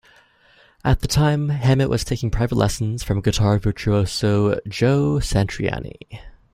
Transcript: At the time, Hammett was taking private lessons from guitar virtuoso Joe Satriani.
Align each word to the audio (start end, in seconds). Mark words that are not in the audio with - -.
At 0.83 1.01
the 1.01 1.07
time, 1.07 1.49
Hammett 1.49 1.87
was 1.87 2.03
taking 2.03 2.31
private 2.31 2.55
lessons 2.55 3.03
from 3.03 3.21
guitar 3.21 3.59
virtuoso 3.59 4.57
Joe 4.67 5.19
Satriani. 5.21 5.99